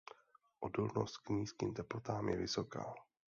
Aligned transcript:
Odolnost 0.59 1.17
k 1.17 1.29
nízkým 1.29 1.73
teplotám 1.73 2.29
je 2.29 2.37
vysoká. 2.37 2.93